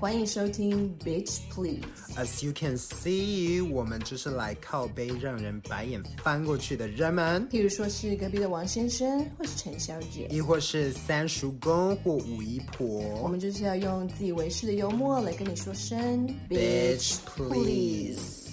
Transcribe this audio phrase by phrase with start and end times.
[0.00, 1.82] 欢迎收听 Bitch Please。
[2.16, 7.48] As you can see，我们就是来靠背让人白眼翻过去的人们。
[7.48, 12.86] 譬如说是隔壁的王先生，或是陈小姐，亦或是三叔公或五姨婆。
[13.20, 18.46] 我们就是要用自以为是的幽默来跟你说声 Bitch Please。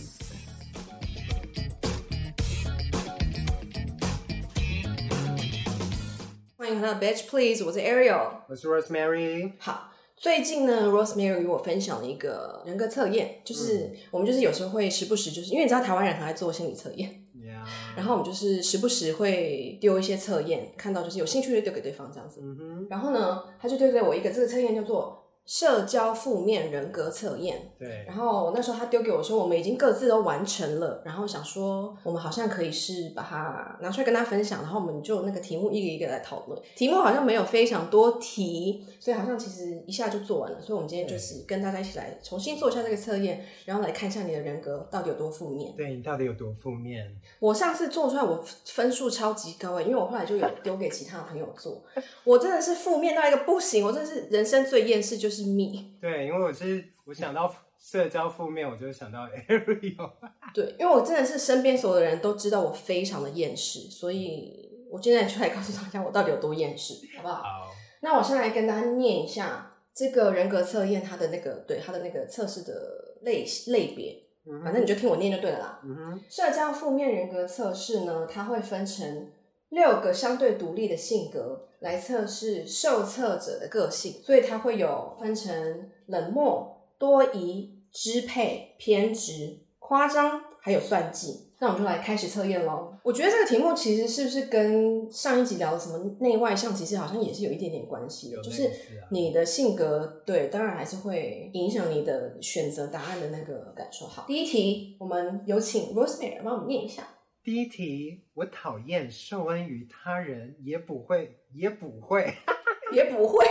[6.58, 9.52] 欢迎回到 Bitch Please，我是 Ariel，我是 Rosemary。
[9.60, 9.92] 好。
[10.18, 17.24] 最近呢，Rosemary 与我分享了一个人格测验，就是我们就是有时候会时不时就是因为你知道台湾人很爱做心理测验
[17.96, 22.88] 然后我们就是时不时会丢一些测验，看到就是有兴趣就丢给对方这样子，mm hmm.
[22.90, 25.25] 然后呢，他就丢给我一个这个测验叫做。
[25.46, 28.04] 社交负面人格测验，对。
[28.08, 36.60] 然后那时候他丢给我说，我们已经各自都完成了，然后想说我们好像可以是把它拿出来跟他分享，然后我们就那个题目一个一个来讨论。
[36.76, 40.60] 题目好像没有非常多题，所以好像其实一下就做完了。
[40.60, 45.72] 所以我们今天就是跟大家一起来重新做一下这个测验，然后来看一下你的人格到底有多负面。
[45.78, 47.16] 对，你到底有多负面？
[47.40, 51.84] 我上次做出来我分数超级高诶，因为我后来就有丢给其他朋友做，
[52.24, 55.35] 我真的是负面到一个不行，我真的是人生最厌世就是。
[55.36, 60.12] 是 me，对，因为我是我想到社交负面，我就想到 Ariel。
[60.54, 67.36] 对，因为我真的是身边所有的人都知道我非常的厌世，所以我今天就来告诉大家我到底有多厌世，好不好？
[67.36, 67.72] 好。
[68.02, 74.22] 那我先来跟大家念一下这个人格测验它的那个对它的那个测试的类类别，
[74.64, 75.80] 反正你就听我念就对了啦。
[75.84, 76.22] 嗯哼。
[76.30, 79.30] 社交负面人格测试呢，它会分成
[79.70, 81.64] 六个相对独立的性格。
[81.82, 91.52] 来测试受测者的个性，所以它会有分成冷漠、多疑、支配、偏执、夸张，还有算计。
[91.60, 92.94] 那我们就来开始测验喽。
[93.04, 98.72] 我觉得这个题目其实是不是跟上一集聊的什么内外向，其实好像也是有一点点关系的，就是
[99.12, 104.08] 你的性格，对，当然还是会影响你的选择答案的那个感受。
[104.08, 107.08] 好，第一题，我们有请 Rosemary 帮我们念一下。
[107.46, 112.34] 第一题，我讨厌受恩于他人，也不会，也不会，
[112.92, 113.46] 也不会，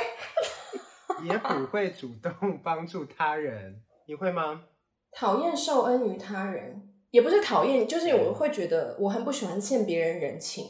[1.22, 3.84] 也不会主动帮助他人。
[4.06, 4.64] 你会吗？
[5.12, 10.64] 讨厌受恩于他人，也不是讨厌，就是我会觉得我很不喜欢欠别人人情，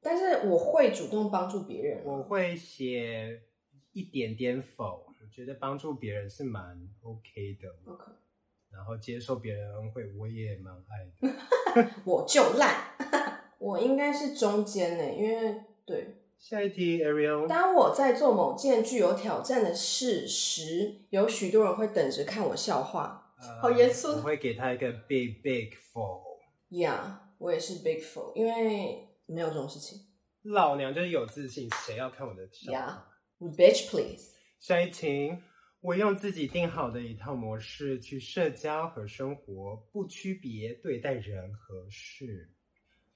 [0.00, 2.02] 但是我会主动帮助别人。
[2.06, 3.42] 我会写
[3.92, 7.92] 一点点否，我觉得帮助别人是蛮 OK 的。
[7.92, 8.04] OK。
[8.72, 11.90] 然后接受别人恩惠，我也蛮爱的。
[12.04, 12.96] 我就烂，
[13.58, 16.18] 我应该是中间呢，因为对。
[16.38, 17.46] 下一题，Ariel。
[17.46, 23.32] 当我在做某件具有挑战的事时，有许多人会等着看我笑话。
[23.40, 24.08] Uh, 好严肃。
[24.16, 26.20] 我会给他一个 big big four。
[26.68, 26.98] Yeah，
[27.38, 30.00] 我也是 big four，因为没有这种事情。
[30.42, 33.08] 老娘就是有自信，谁要看我的笑话
[33.38, 34.32] ？Yeah，bitch please。
[34.58, 35.32] 下一题。
[35.82, 42.52] 我用自己定好的一套模式去社交和生活，不区别对待人和事。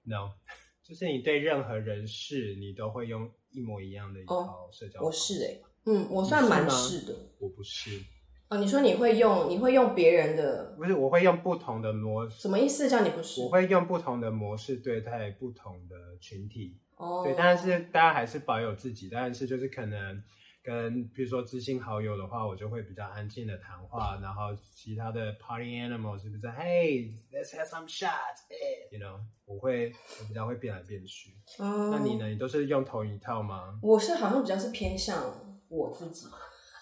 [0.02, 0.32] No，
[0.82, 5.00] 就是你对任何人事，你都会用一模一样的一套社交。
[5.00, 7.14] 我是诶、欸、嗯，我算蛮是的。
[7.38, 8.02] 我不是。
[8.48, 10.74] 哦，你说你会用，你会用别人的？
[10.76, 12.40] 不是，我会用不同的模式。
[12.40, 12.90] 什么意思？
[12.90, 13.42] 叫你不是？
[13.42, 16.76] 我会用不同的模式对待不同的群体。
[16.96, 20.20] 哦，对，但是大家还是保有自己，但是就是可能。
[20.66, 31.30] 跟比如说知心好友的话，我就会比较安静的谈话，然后其他的 party animals 是不是？Hey，let's have some shots，you know，我会我比较会变来变去。
[31.60, 32.26] 嗯，那你呢？
[32.26, 33.78] 你都是用同一套吗？
[33.80, 35.32] 我是好像比较是偏向
[35.68, 36.26] 我自己，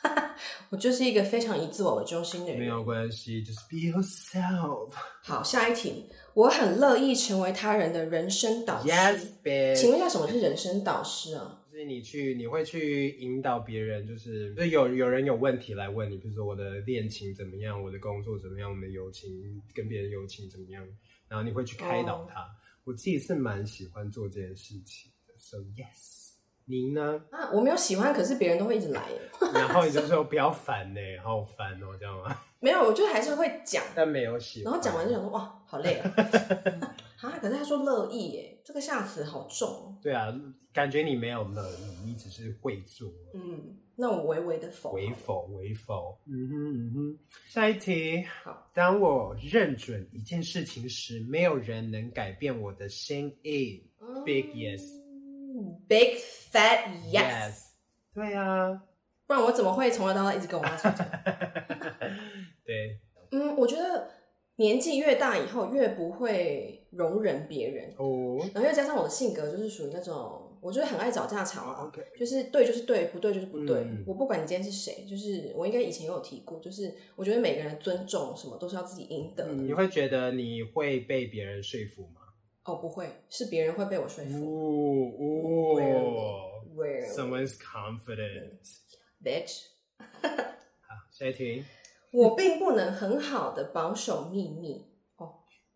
[0.71, 2.61] 我就是一个非常以自我为中心的人。
[2.61, 4.93] 没有关系，just be yourself。
[5.23, 8.89] 好，下一题，我很乐意成为他人的人生导师。
[8.89, 9.75] Yes。
[9.75, 11.61] 请问一下，什么是人生导师啊？
[11.84, 19.31] 就是你去，你会去引导别人，就是就有有人有问题来问你，比如说我的恋情怎么样，我的工作怎么样，我们的友情
[19.75, 20.83] 跟别人友情怎么样，
[21.28, 22.41] 然后你会去开导他。
[22.41, 22.50] Oh.
[22.84, 26.33] 我自己是蛮喜欢做这件事情的，So yes，
[26.67, 27.23] 你呢？
[27.31, 29.09] 啊，我没有喜欢，可是别人都会一直来，
[29.53, 32.35] 然后你就说不要烦呢，好烦哦，这样吗？
[32.61, 36.11] 没有，我就还是会讲，但没有喜欢，然后讲完就想说哇，好累啊。
[37.44, 37.49] 啊！
[37.49, 39.99] 可是他说乐意耶，这个下词好重。
[40.02, 40.35] 对啊，
[40.73, 43.12] 感觉你没有乐意，你只是会做。
[43.35, 46.19] 嗯，那我微微的否，微否，微否。
[46.26, 47.19] 嗯哼嗯哼。
[47.46, 48.25] 下一题。
[48.43, 53.82] 好，当我认准一件事情时，没有人能改变我的心意。
[54.00, 56.17] 嗯、Big yes，Big
[56.50, 57.12] fat yes。
[57.12, 57.61] Yes
[58.14, 58.82] 对啊，
[59.26, 61.05] 不然我怎么会从头到尾一直跟我妈吵架？
[62.64, 62.99] 对。
[63.32, 64.08] 嗯，我觉得。
[64.56, 68.38] 年纪越大以后，越不会容忍别人哦。
[68.55, 71.85] 然后又加上我的性格，就是属于那种我就是很爱找架吵啊。
[71.87, 73.81] OK，就是对就是对，不对就是不对。
[73.81, 79.52] 嗯、我不管你今天是谁，就是我应该以前有提过，就是我觉得每个人尊重什么都是要自己赢得的。
[79.55, 82.20] 你会觉得你会被别人说服吗？
[82.64, 85.12] 哦，不会，是别人会被我说服。
[85.12, 86.50] 哦哦
[87.14, 88.58] ，Someone's confident,
[89.23, 89.64] bitch。
[90.00, 91.62] 好，下一题。
[92.11, 94.87] 我并不能很好的保守秘密。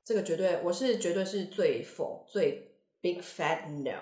[0.09, 2.73] 哦，这个绝对，我是绝对是最否最
[3.03, 3.99] big fat no。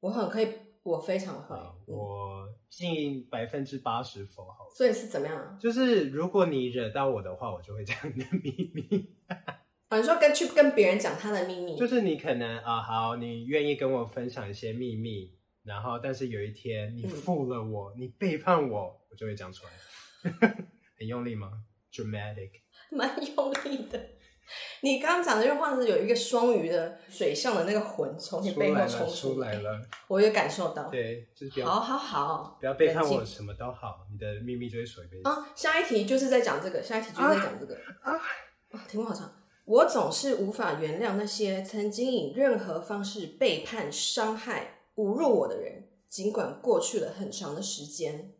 [0.00, 0.48] 我很可以，
[0.82, 1.56] 我非常会。
[1.86, 4.68] 我近百分之八十否好。
[4.74, 5.56] 所以是怎么样？
[5.60, 9.14] 就是如果你惹到我的话，我就会讲你的秘密。
[9.88, 19.72] 啊， 你说跟去跟别人讲他的秘密，就是你可能啊，好，你愿意跟我分享一些秘密，然后但是有一天你负了我，嗯、你背叛我，我就会讲出来。
[20.98, 21.62] 很用力吗
[21.92, 22.50] ？Dramatic，
[22.90, 24.15] 蛮用力的。
[24.82, 30.88] 你刚刚讲的这句话是有一个双鱼的水象的那个魂从你背后冲出来了，我有感受到。
[30.88, 35.28] 对，就是好好好，不要背叛我，什么都好，你的秘密就会说一辈子。
[35.28, 38.12] 啊，下一题就是在讲这个，下一题就是在讲这个啊，
[38.70, 39.30] 啊，题目好长。
[39.64, 48.32] 我总是无法原谅那些曾经以任何方式背叛、伤害、侮辱我的人，尽管过去了很长的时间。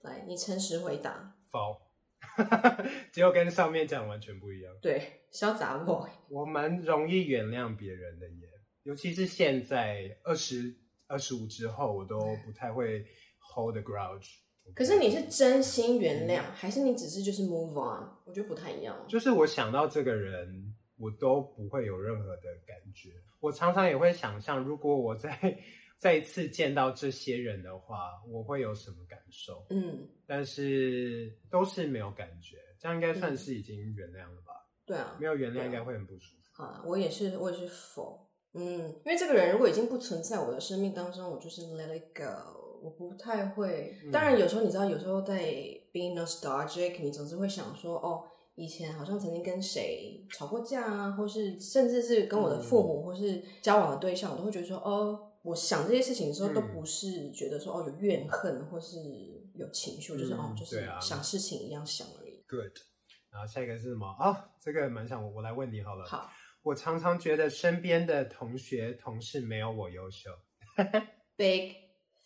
[0.00, 1.34] 来，你诚实回答。
[1.52, 1.80] 否，
[3.12, 4.72] 结果跟上面讲完全不一样。
[4.80, 8.48] 对，潇洒 boy，我蛮容易原谅别人的耶，
[8.84, 10.74] 尤其是现在二十
[11.06, 13.04] 二十五之后，我都不太会
[13.54, 14.36] hold grudge。
[14.74, 18.08] 可是你是真心原谅，嗯、还是你只是就是 move on？
[18.24, 18.96] 我觉得不太一样。
[19.08, 23.10] 就是我想到这个人，我都不会有任何的感觉。
[23.40, 25.36] 我常常也会想象，如果我再
[26.02, 29.64] 再一次见到这些人的话，我会有什么感受？
[29.70, 34.52] 嗯，但是都是没有感觉，这样应该算是已经原谅了吧？
[34.52, 36.60] 嗯、对啊，没有原谅应该会很不舒服。
[36.60, 42.58] 啊，我也是，我也是否，嗯，因为这个人如果已经不存在我的生命当中，我就是 let it go。
[42.82, 45.40] 我不太会，当然有时候你知道，有时候在
[45.92, 48.24] being nostalgic，你总是会想说，哦，
[48.56, 58.98] 以前好像曾经跟谁吵过架啊，或是甚至是跟我的父母或是交往的对象，我都会觉得说，哦，我想这些事情的时候，都不是觉得说，哦，有怨恨或是
[59.54, 62.44] 有情绪，就是哦，就是想事情一样想而已。
[62.48, 62.76] Good，
[63.30, 64.06] 然后下一个是什么？
[64.18, 66.06] 哦，这个蛮想我，我来问你好了。
[66.06, 66.30] 好，
[66.62, 70.30] 我常常觉得身边的同学同事没有我优秀。
[71.36, 71.82] Big。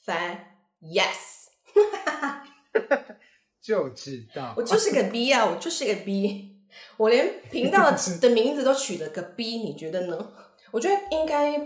[0.07, 0.39] fan
[0.81, 1.49] yes，
[3.61, 6.61] 就知道我就是个 B 啊，我就是个 B，
[6.97, 10.33] 我连频道的 名字都取了个 B，你觉得呢？
[10.71, 11.59] 我觉得应该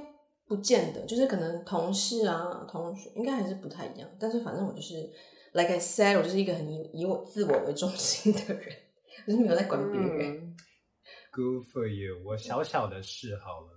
[0.51, 4.11] 不见得，就是可能同事啊、同学应该还是不太一样。
[4.19, 5.09] 但是反正我就是
[5.53, 8.77] ，like I said，我就是一个很以以我自我为中心的人，
[9.25, 10.39] 就是没有在管别人。
[10.39, 10.57] 嗯。
[11.31, 13.69] Good for you，我小小的事好了。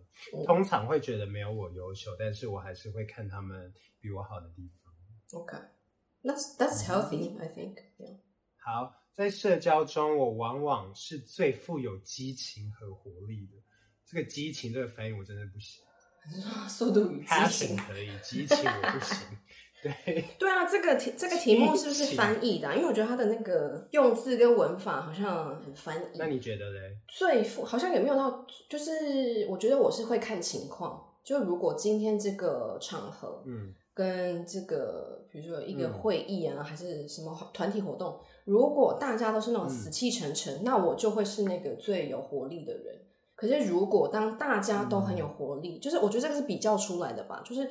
[0.47, 3.71] 通常会觉得没有我优秀，但是我还是会看他们
[4.01, 5.39] 比我好的地方。
[5.39, 7.75] OK，that's that's healthy, I think.
[7.99, 8.17] Yeah.
[8.57, 13.61] 好，在社交中，我往往是最富有激情和活力的。
[14.07, 15.83] 这个激情这个翻译我真的不行。
[16.69, 19.17] 速度与激情可以，激情我不行。
[19.83, 22.73] 对对啊，这个题这个题目是不是翻译的啊？
[22.73, 26.17] 因为我觉得它的那个用字跟文法好像很翻译。
[26.17, 26.79] 那你觉得嘞？
[27.09, 31.03] 最富好像也没有到，就是我觉得我是会看情况。
[31.21, 43.01] 就如果今天这个场合，嗯，跟这个比如说一个会议啊，嗯、还是什么团体活动，如果大家都是那种死气沉沉，嗯、那我就会是那个最有活力的人。
[43.43, 47.69] 可是如果当大家都很有活力，嗯、就是我觉得这个是比较出来的吧，就是。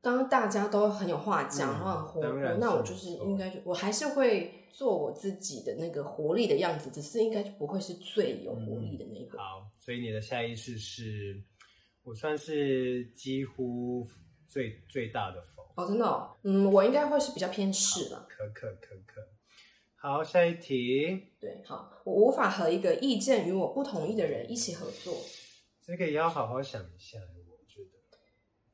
[0.00, 9.36] 当大家都很有话讲，然后很活泼，那我就是应该就我还是会做我自己的那个活力的样子，只是应该就不会是最有活力的那个。
[9.36, 11.42] 嗯、好，所以你的下意识是，
[12.04, 14.06] 我算是几乎
[14.46, 15.64] 最最大的否。
[15.74, 18.24] 哦，真的、哦，嗯，我应该会是比较偏是了。
[18.28, 19.20] 可可可可。
[20.00, 21.32] 好，下一题。
[21.40, 25.14] 对，好，我无法和一个意见与我不同意的人一起合作。
[25.84, 28.18] 这个也要好好想一下，我觉得。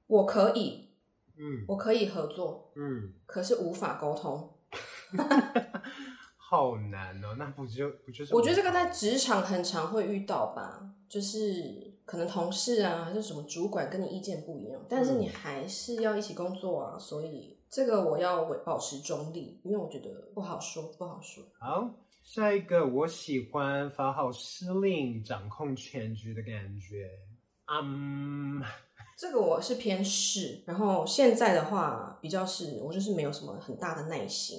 [0.07, 0.91] 我可以。
[1.37, 4.57] 嗯，我可以合作，嗯，可是无法沟通，
[6.37, 7.35] 好难哦。
[7.37, 8.33] 那不就不就是？
[8.33, 16.93] 我觉得这个在职场很常会遇到吧，就是可能同事啊，还是什么主管跟你意见不一样，但是你还是要一起工作啊。
[16.95, 21.43] 嗯、所以这个我要保持中立，因为我觉得不好说，不好说。
[21.59, 21.91] 好，
[22.23, 27.11] 下一个，我喜欢发号施令、掌控全局的感觉。
[27.67, 28.63] 嗯、um。
[29.19, 34.57] 这个我是偏是，然后现在的话比较是，我就是没有什么很大的耐心。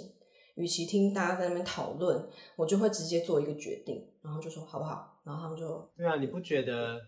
[0.55, 5.21] 与其听大家在那边讨论，我就会直接做一个决定，然后就说好不好？
[5.23, 6.99] 然后他们就对啊，你不觉得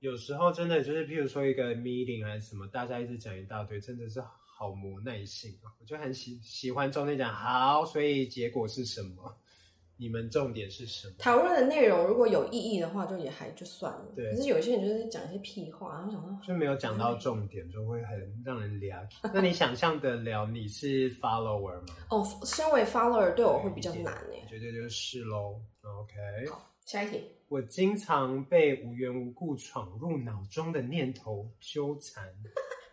[0.00, 4.20] 有时候真的就是，譬如说一个 meeting 还是什么，大家一直讲一大堆，真的是
[4.64, 9.36] 好磨耐性啊，我就很喜喜欢中间讲好，所以结果是什么？
[9.96, 11.14] 你们重点是什么？
[11.18, 14.06] 讨论的内容如果有意义的话，就也还就算了。
[14.16, 18.98] 对，可是有一些人就是讲一些屁话，然后想到就没有讲到重点，就会很让人聊。
[19.34, 21.94] 那你想象得了你是 follower 吗？
[22.10, 24.44] 哦，身为 follower 对我会比较难诶。
[24.48, 25.60] 绝对就是喽。
[25.82, 26.14] OK，
[26.50, 27.20] 好，下一题。
[27.48, 32.24] 我经常被无缘无故闯入脑中的念头纠缠。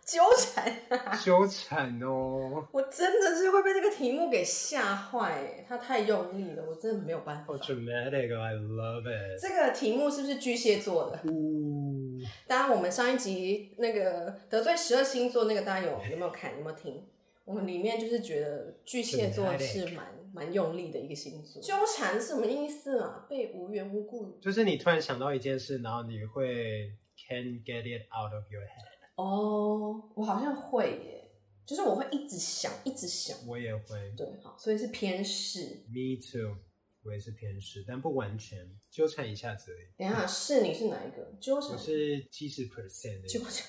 [0.06, 0.76] 纠缠，
[1.24, 2.68] 纠缠哦！
[2.72, 7.54] 我真的是会被这个题目给吓坏，他太用力了，我真的没有办法。
[7.54, 9.40] 好 dramatic，I love it。
[9.40, 11.32] 这个题目是不是巨蟹座的？
[11.32, 12.20] 呜！
[12.48, 16.52] 当然，我们上一集那个得罪十二星座那个，大家有有没有看？
[16.58, 17.08] 有没有听？
[17.46, 21.62] 我们里面就是觉得巨蟹座是蛮蛮用力的一个星座。
[21.62, 23.26] 纠缠是什么意思啊？
[23.30, 28.91] 被无缘无故，就是你突然想到一件事，然后你会 can't get it out of your head。
[29.22, 31.32] 哦，我好像会耶，
[31.66, 33.38] 就是我会一直想，一直想。
[33.48, 34.14] 我也会。
[34.18, 35.84] 对，好，所以是偏是。
[35.88, 36.58] Me too，
[37.04, 38.60] 我也是偏是，但不完全，
[38.90, 39.88] 纠缠一下子而已。
[39.98, 41.32] 等一下，是你是哪一个？
[41.40, 41.72] 纠缠。
[41.72, 43.68] 我是七十 percent 的纠缠。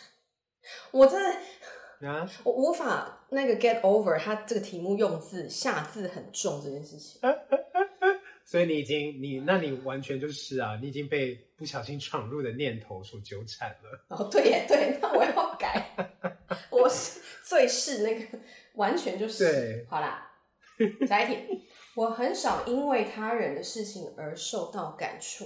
[0.90, 7.20] 我真的啊，我无法那个 get over 他这个题目用字下字很重这件事情。
[8.44, 14.06] 所以你已经你，那你完全就是啊，你已经被不小心闯入的念头所纠缠了。
[14.08, 14.98] 哦，对耶，对，
[17.62, 18.38] 最是那个
[18.74, 19.44] 完全就是。
[19.44, 20.30] 对，好啦，
[21.06, 21.62] 下一题，
[21.94, 25.44] 我很少因为他人的事情而受到感触。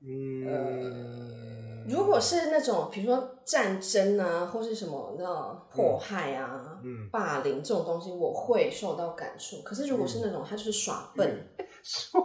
[0.00, 0.46] 嗯。
[0.46, 9.62] 呃如果是那种，比如说战争啊，或是什么，你知道迫害啊、嗯、霸凌这种东西，我会受到感触。
[9.62, 11.48] 可是如果是那种他就是耍笨，
[11.82, 12.20] 耍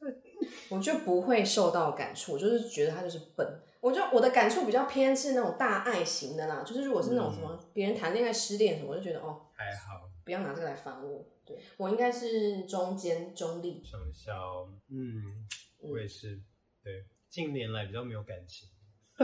[0.00, 0.20] 笨，
[0.70, 2.32] 我就不会受到感触。
[2.32, 3.46] 我就是觉得他就是笨。
[3.80, 6.62] 我就我的感触比较偏是那种大爱型的啦。
[6.64, 11.24] 就是如果是那种什么别人谈恋爱失恋什么，我就觉得哦还好，不要拿这个来烦我。
[11.44, 13.82] 对，我应该是中间中立。
[13.84, 15.46] 想笑，嗯，
[15.78, 16.40] 我也是。
[16.82, 18.68] 对，近年来比较没有感情。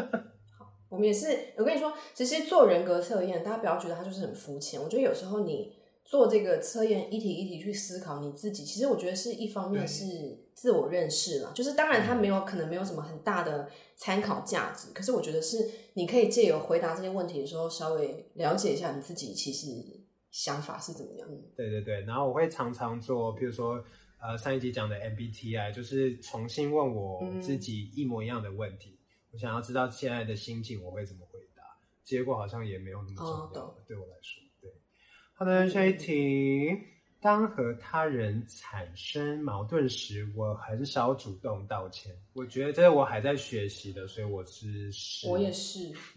[0.58, 1.54] 好，我们也是。
[1.56, 4.80] 我跟你说，其实做人格测验，大家不要觉得它就是很肤浅。
[4.80, 5.74] 我觉得有时候你
[6.06, 11.52] 做这个测验，一题一题去思考你自己，其实我觉得是一方面是自我认识了。
[11.52, 19.66] 就是当然，它没有可能没有什么很大的参考价值，可是我觉得是你可以借由回答这些问题的时候，稍微了解一下你自己其实
[20.30, 21.28] 想法是怎么样。
[21.56, 23.84] 对对对，然后我会常常做，比如说
[24.20, 28.90] 呃上一集讲的 MBTI，就是重新问我自己一模一样的问题。
[28.90, 28.92] 嗯
[29.32, 31.62] 我想要知道现在的心境，我会怎么回答？
[32.02, 34.42] 结果好像也没有那么重要，哦、对我来说。
[35.36, 36.70] 对，好的，下一题。
[36.70, 36.80] 嗯、
[37.20, 42.12] 当和他人产生矛盾时，我很少主动道歉。
[42.32, 45.92] 我觉得这我还在学习的，所以我是，是我也是。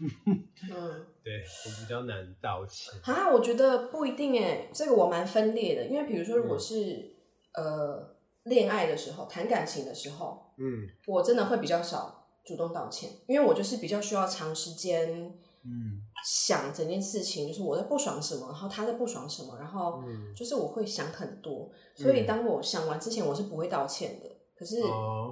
[0.70, 2.94] 嗯，对，我比较难道歉。
[3.02, 5.86] 啊，我觉得不一定诶，这个我蛮分裂的。
[5.86, 7.14] 因为比如说，如果是、
[7.52, 12.16] 嗯、呃恋爱的时候，谈感情的时候，嗯，我真的会比较少。
[12.42, 15.30] 主动道歉，因为我就是比较需要长时间，
[15.62, 20.02] 嗯，想整件事情，就是我在不爽什么，然后他在不爽什么，然后
[20.36, 24.28] 就是我会想很多，嗯、所以当我想完之前，我是不会道歉的。
[24.54, 24.82] 可是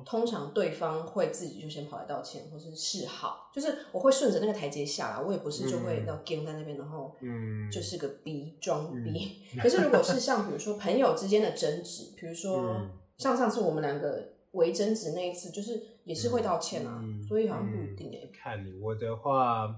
[0.06, 9.42] 通常对方会自己就先跑来道歉，或是示好，就是我会顺着那个台阶下来，我也不是就会要跟在那边，然后嗯，就是个逼装逼。
[9.54, 12.80] 嗯、 可是如果是像比如说朋友之间的争执，比如说
[13.18, 14.36] 像上次我们两个。
[14.52, 18.30] 为争执那一次，就是也是会道歉啊，嗯、所以好像不一定诶、嗯。
[18.32, 19.68] 看你我的话，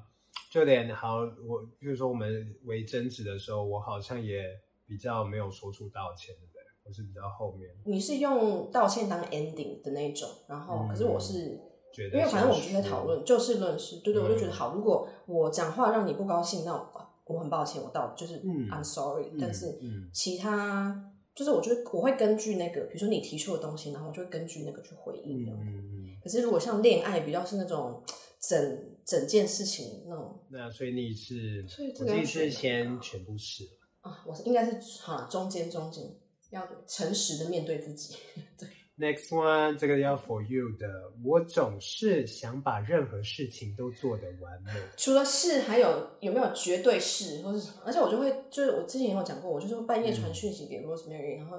[0.50, 4.44] 就连好我，比如说我们为争执的时候，我好像也
[4.84, 6.60] 比较没有说出道歉，对不对？
[6.84, 7.70] 我是比较后面。
[7.84, 11.60] 你是用道歉当 ending 的那种，然后可是我是，嗯、
[11.94, 14.74] 觉得因为反正我们就在讨论，就事论事，对对，嗯、我就觉得好。
[14.74, 16.90] 如果我讲话让你不高兴，那我，
[17.26, 19.78] 我很抱歉，我道就是 I'm sorry，、嗯、但是
[20.12, 21.06] 其他。
[21.32, 25.48] 就是我觉得我会根据那个，比如说你提出的东西，然后我就会根据那个去回应。
[25.48, 28.02] 嗯，可是如果像恋爱，比较是那种
[28.40, 30.40] 整整件事情那种。
[30.48, 33.70] 那所以你是，所以这个是先全部试了
[34.02, 36.04] 啊，我是应该是哈中间中间
[36.50, 38.14] 要诚实的面对自己，
[38.56, 38.68] 对。
[38.98, 40.86] Next one，这个要 for you 的。
[41.24, 44.72] 我总是想把任何事情都做得完美。
[44.94, 47.76] 除了是，还有有没有绝对是，或是什么？
[47.86, 51.56] 而且我就会，就是我之前也有讲过，我就是半夜传讯息给 Rosemary，、嗯、然后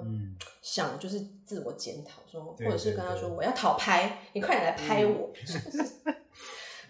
[0.62, 5.34] 想就是自我检讨，说，或者是跟他说我要讨拍，你快点来拍我。
[6.06, 6.16] 嗯、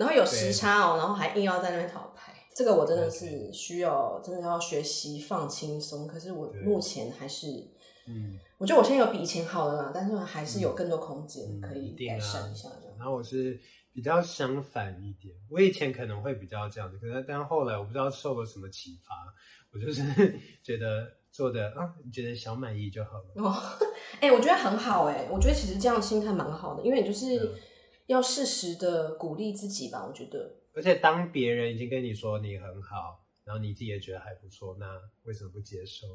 [0.01, 6.07] 然后有时差哦，然后还硬要在那边讨拍，这个我真的是需要，真的要学习放轻松。
[6.07, 7.47] 可是我目前还是。
[8.07, 12.67] 嗯，我觉得我现在有比以前好了啦，但是还是有更多空间可以改善一下。
[12.97, 13.57] 然后我是
[13.93, 19.13] 比较相反一点，我以前可能会比较这样子，可是但后来我不知道受了什么启发，
[19.71, 20.01] 我就是
[20.63, 23.25] 觉得做的啊，你觉得小满意就好了。
[23.35, 23.55] 哦，
[24.19, 27.53] 哎、欸，我觉得很好哎、欸，我觉得其实这样心态蛮好的，因为你就是
[28.11, 30.05] 要适时的鼓励自己吧。
[30.07, 33.19] 我觉得，而且当别人已经跟你说你很好。
[33.43, 34.85] 然后你自己也觉得还不错，那
[35.23, 36.05] 为什么不接受？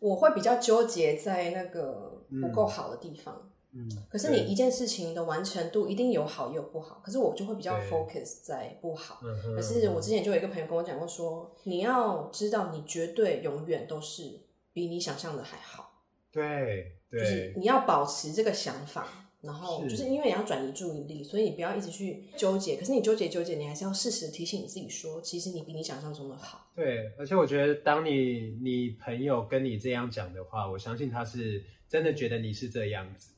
[0.00, 3.52] 我会比较纠结在那个不够好的地方。
[3.72, 9.20] 嗯，可是你一件事情的完成度一定有好也有不好，可是我就会比较 focus 在不好。
[9.22, 14.40] 嗯，可是我之前就有一个朋友跟我讲过说，说你要知道，你绝对永远都是
[14.72, 16.02] 比你想象的还好。
[16.32, 19.19] 对，对，就是你要保持这个想法。
[19.42, 22.76] 然后就是因为你要转移注意力，所以你不要一直去纠结。
[22.76, 26.66] 可是你纠结纠结，你还是要适时提醒你自己说，其实你比你想象中的好。
[26.76, 33.30] 对，而且我觉得当你你朋友跟你这样讲的话，我相信他是真的觉得你是这样子。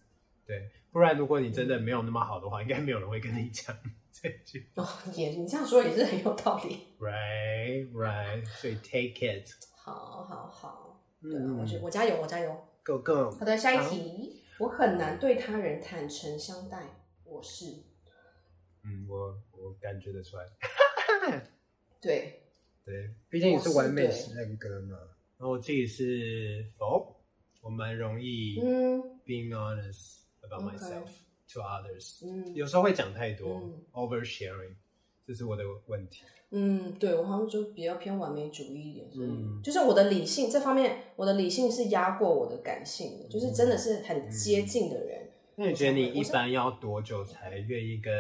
[0.45, 3.77] 对，不然如果你真的没有那么好的话，嗯、应该没有人会跟你讲
[4.11, 4.67] 这句。
[4.75, 6.79] 哦，也你这样说也是很有道理。
[6.99, 8.45] Right, right.
[8.61, 9.49] 所以 take it。
[9.77, 9.93] 好
[10.25, 12.53] 好好，对，嗯、我觉得我加油，我加油。
[12.85, 13.31] Go go。
[13.31, 14.42] 好的，下一题。
[14.63, 16.79] 我很难对他人坦诚相待，
[17.25, 17.67] 我是，
[18.85, 20.47] 嗯，我我感觉得出来，
[22.01, 22.41] 对，
[22.85, 24.97] 对，毕竟你是完美人格嘛，
[25.37, 27.13] 然后我自己是否，
[27.61, 31.09] 我蛮容易，嗯，being honest about myself
[31.53, 34.77] to others，嗯，有时候会讲太多，oversharing，
[35.33, 36.23] 这是我的问题。
[36.51, 45.31] 嗯，对，我好像就比较偏完美主义一点，所以、嗯、就是我的理性这方面，我的理性是压过我的感性的，就是真的是很接近的人。
[45.55, 48.13] 那、你觉得你一般要多久才愿意跟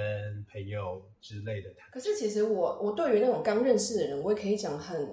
[0.50, 1.90] 朋友之类的谈？
[1.92, 5.11] 可是其实我我对于那种刚认识的人，我也可以讲很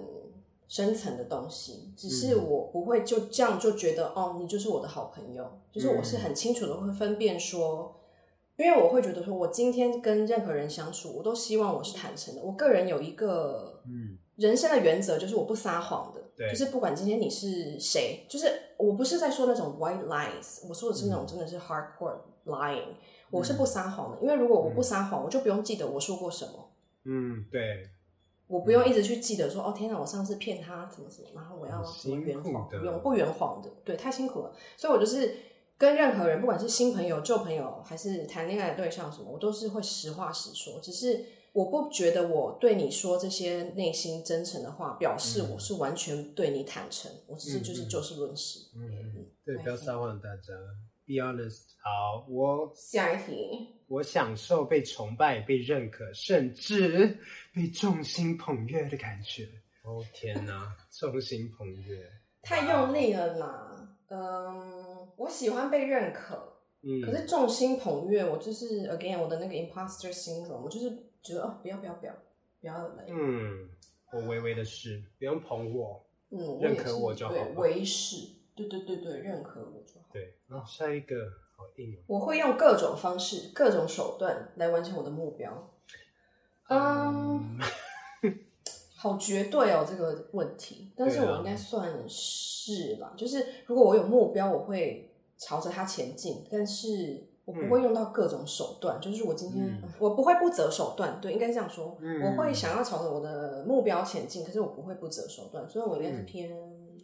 [0.66, 7.99] 深层的东西，只是我不会就这样就觉得哦，你就是我的好朋友，就是我是很清楚的会分辨说。
[8.60, 12.42] 因为我会觉得说，我今天跟任何人相处，我都希望我是坦诚的。
[12.42, 16.20] 我个人有一个嗯人生的原则，就是我不撒谎的。
[16.36, 22.94] 对，就是不管今天你是谁，就是我不是在说那种 white lies，我说的是那种真的是 hardcore lying，嗯。
[23.30, 26.70] 我是不撒谎的，因为如果我不撒谎，我就不用记得我说过什么。
[27.04, 27.88] 嗯，对。
[28.46, 34.52] 我不用一直去记得说，哦天哪，我上次骗他怎么怎么，然后我要怎么圆谎，不用不圆谎的，对，太辛苦了。
[34.76, 35.34] 所以我就是。
[35.80, 40.78] 跟任何人，不管是新朋友、旧朋友，还是谈恋爱的对象什么，我都是会实话实说。
[40.78, 47.10] 只是我不觉得我对你说这些内心真诚的话，表示我是完全对你坦诚。
[47.10, 48.68] 嗯、我只是就是就事论事。
[48.76, 48.82] 嗯
[49.16, 50.52] 嗯，对，不要撒谎，大家。
[51.06, 51.62] Be honest。
[51.82, 53.80] 好，我下一题。
[53.88, 57.18] 我享受被崇拜、被认可，甚至
[57.54, 59.48] 被众星捧月的感觉。
[59.82, 62.06] 哦天哪，众星捧月，
[62.42, 63.79] 太用力了啦。
[64.10, 64.90] 嗯。
[65.16, 66.34] 我喜欢被认可，
[66.80, 70.88] 嗯，可是众星捧月，我就是 again 我的那个 imposter syndrome，我就是
[71.22, 72.12] 觉得哦，不要不要不要，
[72.58, 73.68] 不要来，嗯，
[74.10, 81.16] 我微微的是不用捧我，嗯，认可我就好，对，微视，对对对对，认可我就好，对，然后下一个
[81.54, 85.74] 好硬，我会用各种方式、各种手段来完成我的目标，
[86.70, 87.58] 嗯，
[89.00, 95.06] 好绝对哦这个问题，但是我应该算是吧，就是如果我有目标，我会。
[95.42, 98.98] 朝着它前进，但是我不会用到各种手段。
[98.98, 101.18] 嗯、就是我今天、嗯，我不会不择手段。
[101.18, 102.20] 对，应该这样说、嗯。
[102.20, 105.66] 我会想要朝着我的目标前进，可是我不会不择手段。
[105.66, 106.50] 所以我应该是偏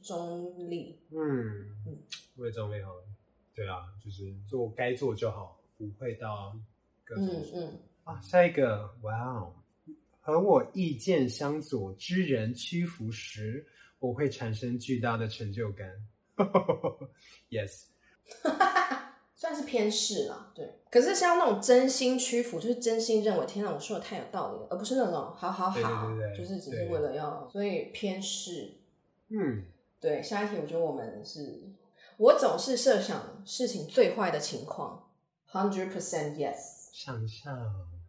[0.02, 1.00] 中立。
[1.10, 1.16] 嗯
[1.86, 1.98] 嗯，
[2.36, 3.02] 我也中立好了。
[3.54, 6.54] 对啊，就是做该做就好，不会到
[7.06, 7.26] 各种。
[7.26, 7.78] 嗯嗯。
[8.04, 9.54] 啊，下一个，哇哦！
[10.26, 13.64] 和我意见相左之人屈服时，
[14.00, 15.88] 我会产生巨大的成就感。
[17.48, 17.84] yes。
[19.36, 20.68] 算是偏视了，对。
[20.90, 28.78] 可是像那种真心屈服，就是真心认为，天哪，我说的太有道理了，而不是那种好好好，对对对对，就是只是为了要，所以偏视。
[29.28, 29.62] 嗯，
[30.00, 30.20] 对。
[30.20, 31.70] 下一题，我觉得我们是，
[32.16, 35.08] 我总是设想事情最坏的情况
[35.52, 36.88] ，hundred percent yes。
[36.92, 37.56] 想象，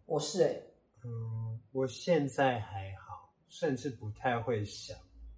[0.08, 0.64] 我是哎、欸，
[1.04, 1.47] 嗯，
[1.78, 4.98] 我现在还好，甚至不太会想，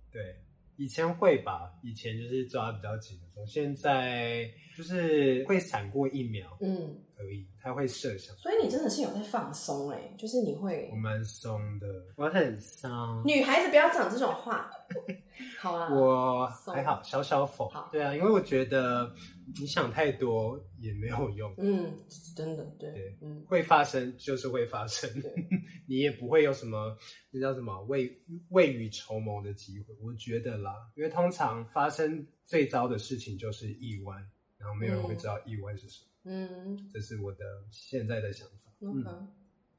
[0.10, 0.38] 对。
[0.78, 8.36] 以前会吧，以前就是抓比较紧的时候，现在就是会闪过一秒，嗯，而已，他会设想。
[8.38, 12.90] 所以你真的是有在放松哎、欸，就是你会，我蛮松的，我很松。
[13.26, 14.70] 女孩子不要讲这种话，
[15.60, 19.14] 好啊，我还好，小小否，对啊，因为我觉得。
[19.60, 21.92] 你想太多也没有用，嗯，
[22.36, 25.10] 真的，对，对，嗯，会发生就是会发生，
[25.90, 26.96] 你也不会有什么
[27.32, 28.16] 那叫什么未
[28.50, 34.16] 未雨绸缪的机会，我觉得啦，因为通常发生最糟的事情就是意外，
[34.60, 36.09] 然后没有人会知道意外是什么，嗯，
[36.94, 39.28] 这是我的现在的想法，嗯，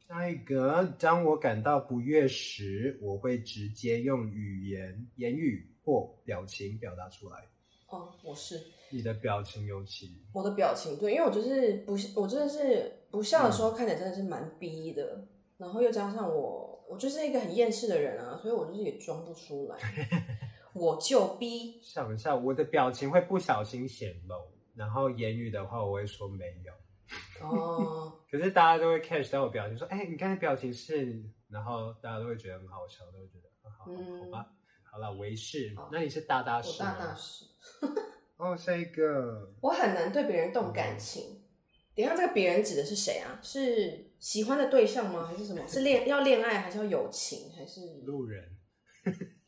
[0.09, 7.49] 下一个，当我感到不悦时，我会直接用语言、言语或表情表达出来。
[7.89, 8.61] 哦，我是。
[8.93, 19.79] 你的表情尤其，我的表情对，因为我就是不，我真的是不笑的时候看起来真的是蛮逼的，嗯、然后又加上我，我就是一个很厌世的人啊，所以我就是也装不出来，
[20.75, 21.81] 我就逼。
[21.83, 24.35] 想一下，我的表情会不小心显露，
[24.75, 26.73] 然后言语的话我会说没有。
[27.43, 34.47] 哦，可是大家都会 catch 到我表情，说：“哎、欸，你刚才表情是……”然后大家都会觉得很好笑，都会觉得很好，嗯、好吧。
[34.85, 37.47] 好了，为是，那你是大大师，大大师。
[38.37, 41.35] 哦，下一个，我很难对别人动感情。
[41.35, 41.43] 嗯、
[41.97, 43.41] 等一下，这个别人指的是谁啊？
[43.43, 45.27] 是喜欢的对象吗？
[45.27, 45.67] 还是什么？
[45.67, 48.57] 是恋 要恋爱，还是要友情，还是路人？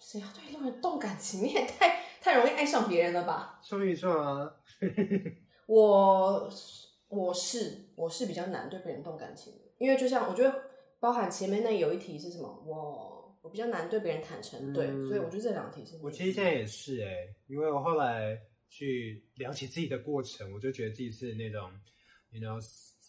[0.03, 1.43] 谁要对路人动感情？
[1.45, 3.61] 你也太太容易爱上别人了吧？
[3.63, 4.53] 说一说啊，
[5.67, 6.51] 我。
[7.15, 10.63] 我是我是比较难对别人动感情的，因为就像我觉得，
[10.99, 15.99] 包含前面那有一题是什么，我我比较难对别人坦诚，嗯、对，所以我觉得这两题是。
[16.03, 21.71] 我其实现在也是哎、欸，因为我后来去了解自己的过程，我就觉得自己是那种
[22.31, 22.59] ，you know,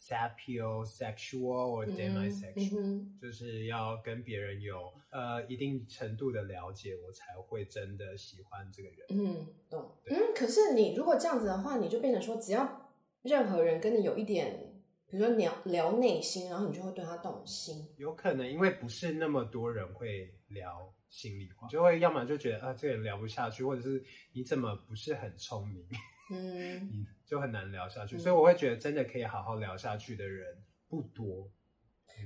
[0.08, 9.00] sapiosexual or demisexual，、嗯、就是要跟别人有呃一定程度的了解，我才会真的喜欢这个人。
[9.10, 9.98] 嗯，懂。
[10.08, 12.82] 嗯，可是你如果这样子的话，你就变成说只要。
[13.24, 17.88] 任何人跟你有一点，比如说聊聊内心，然后你就会对他动心。
[17.96, 25.88] 有可能，因为不是那么多人会聊心里话，就会要么就觉得啊，这个人聊不下去，或者是你怎么不是很聪明，
[26.34, 28.16] 嗯，你 就很难聊下去。
[28.18, 31.52] 嗯、所以我会觉得，真的可以好好聊下去的人不多。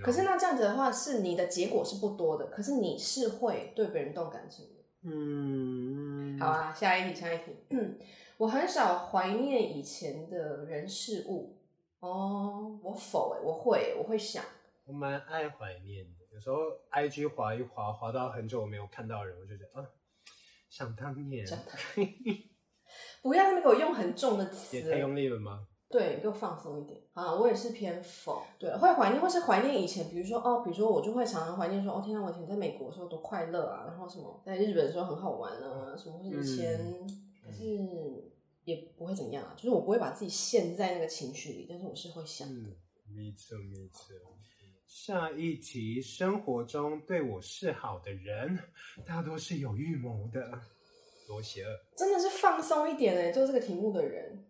[0.03, 4.83] 可是那这样子的话，是你的结果是不多的，可是你是会对别人动感情的。
[5.03, 7.55] 嗯，好啊，下一题，下一题。
[8.37, 11.57] 我很少怀念以前的人事物
[11.99, 14.43] 哦，我否哎，我会，我会想，
[14.85, 16.25] 我蛮爱怀念的。
[16.33, 16.57] 有时候
[16.91, 19.87] IG 滑一滑，滑到很久我没有看到人，我就觉得啊，
[20.69, 21.47] 想当年。
[23.21, 25.67] 不要那么给我用很重的词，也太用力了吗？
[25.89, 27.33] 对，给我放松一点啊！
[27.33, 36.77] 我也是偏否，对，会怀念，或是怀念以前，比如说哦，比如说我就会常常怀念说，哦，天啊，我以前在美国的时候多快乐啊，然后什么在日本的时候很好玩啊，什么以前。
[36.77, 38.29] 嗯可是
[38.65, 42.69] 也不会怎样啊，就是我不会把自己陷在那个情绪里，但是我是会想的。
[43.15, 44.13] 没错没错。
[44.85, 48.59] 下一题，生活中对我示好的人，
[49.05, 50.59] 大多是有预谋的，
[51.27, 51.69] 多邪恶。
[51.97, 54.45] 真的是放松一点哎，做这个题目的人，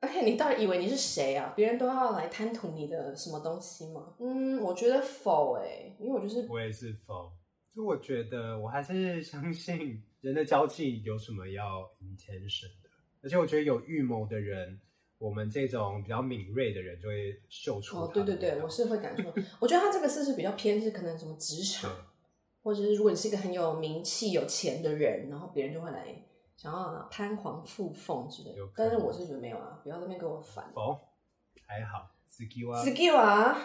[0.00, 1.52] 而且你到底以为你是谁啊？
[1.54, 4.14] 别人都要来贪图你的什么东西吗？
[4.18, 7.30] 嗯，我觉得否哎，因为我就是我也是否。
[7.74, 12.90] 就我觉得，我还是相信人的交际有什么要 intention 的，
[13.22, 14.78] 而且我觉得有预谋的人，
[15.16, 17.96] 我们这种比较敏锐的人就会嗅出。
[17.96, 19.32] 哦，对对对，我是会感受。
[19.58, 22.11] 我觉得他这个事是比较偏是可能什么职场，对
[22.62, 26.06] 或者是如果你是一个很有名气、有钱的人，然后别人就会来
[26.56, 28.62] 想要攀黄附凤之类的。
[28.76, 30.64] 但是我是觉得没有啊，不要在那边给我烦。
[30.74, 30.98] 哦，
[31.66, 32.10] 还好。
[32.26, 33.56] 自己哇，自己哇。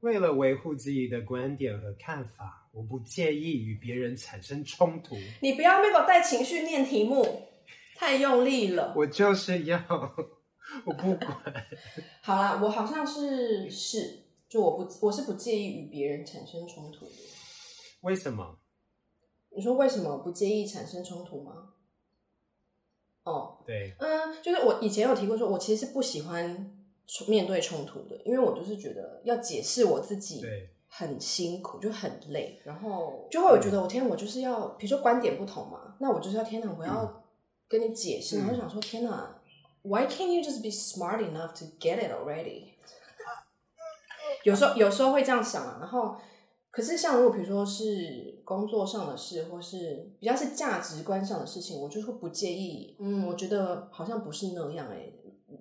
[0.00, 2.64] 为了维护自己的观点和看法。
[2.76, 5.16] 我不介意与别人产生冲突。
[5.40, 7.24] 你不要那个带情绪念题目，
[7.94, 8.92] 太用力了。
[8.94, 9.78] 我就是要，
[10.84, 11.42] 我不管。
[12.20, 17.12] 好啦，我好像是是，就我不，我是不介意与别人产生冲突的。
[18.00, 18.58] 为什么？
[19.50, 21.70] 你说为什么不介意产生冲突吗？
[23.24, 26.72] 哦，对，嗯，就是我以前有提过，说我其实是不喜欢
[27.28, 30.40] 面对冲突的，因为我就是觉得要解释我自己。
[30.40, 30.70] 对。
[30.88, 37.22] 很辛苦，就很累，然后就会有觉得我天，我就是要，比如说观点不同嘛，那我就是要天哪，我要
[37.68, 39.36] 跟你解释，然后就想说天哪
[39.82, 42.68] ，Why can't you just be smart enough to get it already？
[44.44, 46.16] 有时候有时候会这样想啊，然后
[46.76, 55.10] 可是像如果比如说是工作上的事，或是比较是价值观上的事情，我就是会不介意，嗯，我觉得好像不是那样哎，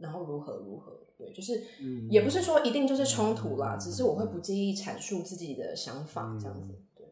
[0.01, 0.91] 然后如何如何。
[1.17, 1.63] 对，就是，
[2.10, 6.78] 也不是说一定就是冲突啦，嗯、只是我会不介意阐述自己的想法这样子。
[6.93, 7.06] 对，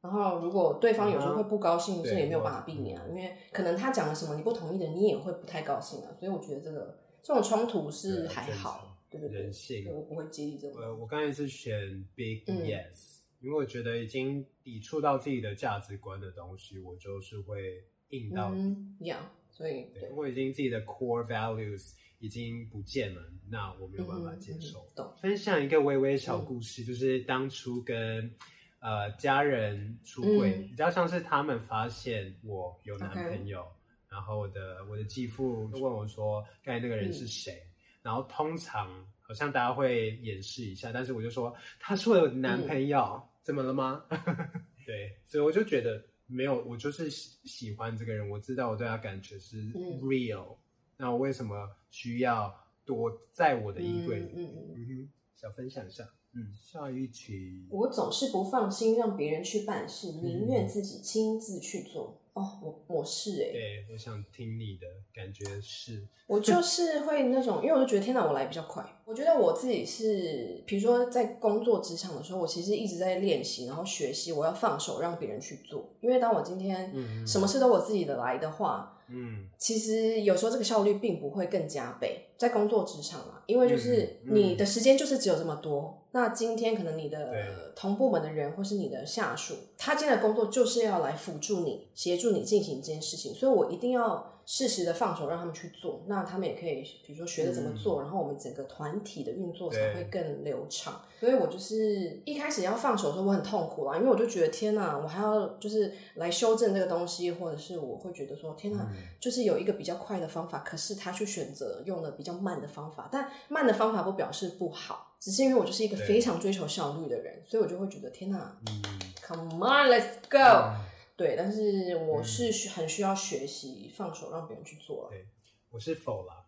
[0.00, 6.14] 然后如果对方有时候会不高兴，这、啊、也没有办法避免啊，因为可能他讲了什么你不同意的，你也会不太高兴啊。
[6.20, 10.80] 所以我觉得这个这种冲突是还好，对对对，人性，对我不会介意这种。
[10.80, 18.60] 呃，我刚才是选 big yes，、嗯、因为我觉得已经抵触到自己的价值观的东西，我就是会硬到底。
[18.60, 21.92] 嗯，一样，所以对，我已经自己的 core values。
[22.22, 23.20] 已经不见了，
[23.50, 24.78] 那我没有办法接受。
[24.94, 28.32] 嗯嗯、分享一个微微小故事，嗯、就是当初跟
[28.78, 37.60] 呃家人出轨，嗯、比较像是他们发现我有男朋友，嗯、然后我的我的继父就问我说：“刚才那个人是谁？”
[38.02, 38.88] 嗯、然后通常
[39.20, 44.04] 好像大家会掩饰一下，但是我就说他是我的男朋友，嗯、怎么了吗？
[44.86, 50.58] 对，所以我就觉得没有，我就是喜喜欢这个人，我知道我对他感觉是 real，、嗯、
[50.96, 52.52] 那我为什么需要
[52.84, 54.32] 躲在我的衣柜里？
[54.34, 56.04] 嗯嗯嗯哼，想分享一下。
[56.34, 62.21] 嗯，下一题，我总是不放心让别人去办事，宁愿自己亲自去做。
[62.34, 68.82] 哦，我我是哎、欸，对，我想听你的感觉是，我就是会那种，因为我就觉得天哪，我来比较快。
[69.04, 75.94] 我觉得我自己是，比如说在工作职场的时候，我其实一直在练习，然后学习，我要放手让别人去做。
[76.00, 76.90] 因为当我今天
[77.26, 82.28] 什么事都我自己的来的话，嗯，其实有时候这个效率并不会更加倍。
[82.36, 86.02] 在工作职场嘛，因为就是你的时间就是只有这么多。
[86.10, 101.00] 那今天可能你的同部门的人或是你的下属，他今天的工作就是要来辅助你，协助你进行这件事情，所以我一定要适时的放手让他们去做，那他们也可以，比如说学着怎么做，嗯、然后我们整个团体的运作才会更流畅。
[101.20, 108.84] 所以我就是一开始要放手的时候，我很痛苦啦，因为我就觉得天哪，我还要就是来修正这个东西，或者是我会觉得说天哪，
[109.20, 115.14] 就是有一个比较快的方法，可是他去选择用了比较慢的方法，但慢的方法不表示不好。
[115.20, 118.82] 只是因为我就是一个非常追求效率的人，所以我就会觉得天哪，嗯
[119.24, 120.91] ，Come on，Let's go，嗯。
[121.22, 125.08] 对，但是我是很需要学习放手让别人去做。
[125.08, 125.24] 对，
[125.70, 126.44] 我是否啦，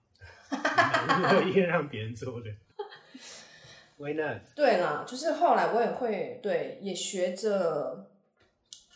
[1.31, 2.51] 乐意让别人做的。
[3.99, 4.43] Why not？
[4.57, 8.11] 对啦，就是后来我也会对，也学着。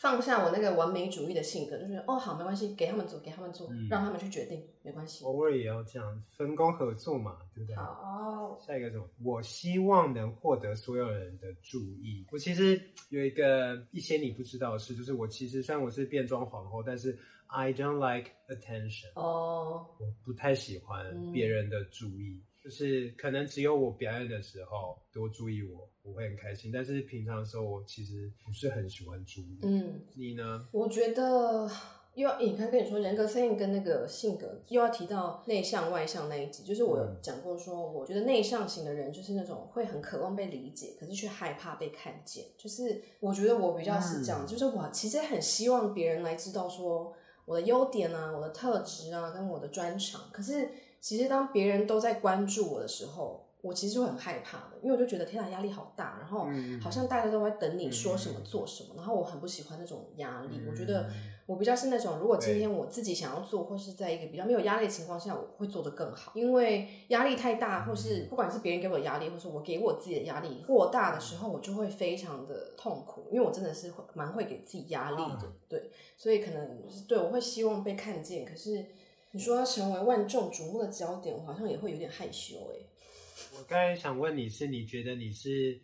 [0.00, 5.24] 放下我那个完美主义的性格，就觉得哦好没关系，给他们做，给他们做，嗯、让他们去决定，没关系。
[5.24, 7.74] 偶尔也要这样分工合作嘛，对不对？
[7.74, 9.08] 好，下一个什么？
[9.24, 12.24] 我希望能获得所有人的注意。
[12.30, 12.80] 我其实
[13.10, 19.10] 有一个一些你不知道的事，就是我其实虽然我是变装皇后，但是 I don't like attention。
[19.14, 22.40] 哦，我不太喜欢别人的注意。
[22.68, 26.70] 嗯就是可能只有我表演的时候多注意我，我会很开心。
[26.70, 29.58] 但是平常的时候，我其实不是很喜欢注意。
[29.62, 30.68] 嗯，你呢？
[30.70, 31.66] 我觉得
[32.14, 36.62] 又要，你看跟你说人格测验跟那个性格，又要提到内向外向那一集。
[36.62, 42.44] 就是我有讲过说，嗯、我觉得内向型的人就是那种会很渴望被理解，可是却害怕被看见。
[42.58, 47.14] 就是我觉得我比较是这样，嗯、就是我其实很希望别人来知道说
[47.46, 50.68] 我的优点啊、我的特质啊跟我的专长，可是。
[51.00, 56.48] 其实当别人都在关注我的时候，我其实就很害怕的，因为我就觉得天哪，压力好大，然后
[56.80, 60.60] 好像大家都在等你说什么做什么，然后我很不喜欢那种压力。
[60.68, 61.10] 我觉得
[61.44, 66.30] 我比较是那种，如果今天我自己想要做，或是在一个比较没有压力的情况下，我会做得更好。
[66.36, 78.86] 因为压力太大，或是不管是别人给我的压力，或是我给我自己的压力过大的时候，我就会非常的痛苦，因为我真的是蛮会给自己压力的，对，所以可能对我会希望被看见，可是。
[79.32, 82.78] 你说要成为万众瞩目的焦点，我好像也会有点害羞哎。
[83.56, 85.80] 我刚才想问你是，你觉得你是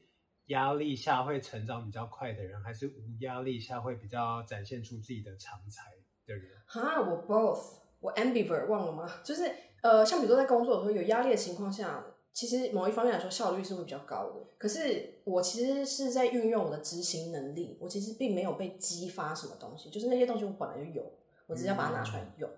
[0.46, 5.92] 压力下会成长比较快的人，还是无压力下会比较展现出自己的长才
[6.26, 6.50] 的人？
[6.66, 9.20] 哈，我 both，我 ambivert 忘了吗？
[9.22, 9.50] 就是
[9.82, 14.40] 呃，像比如说在工作的时候有压力的情况下，其实某一方面来说效率是会比较高的。
[14.58, 21.12] 可是我其实是在运用我的执行能力，我其实并没有被激发什么东西，就是那些东西我本来就有，
[21.46, 22.48] 我只是要把它拿出来用。
[22.48, 22.54] 嗯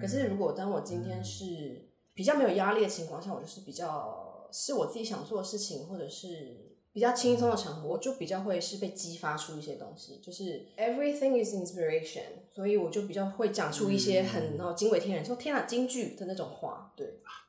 [0.00, 16.92] 可是，如果当我今天是比较没有压力的情况下，我就是比较是我自己想做的事情，或者是比较轻松的场合，我就比较会是被激发出一些东西，就是 everything is inspiration，所以我就比较会讲出一些很哦惊为天人，说天啊京剧的那种话。
[16.96, 17.06] 对，